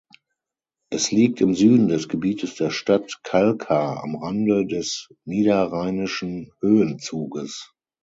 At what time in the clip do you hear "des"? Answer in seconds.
1.87-2.09, 4.65-5.09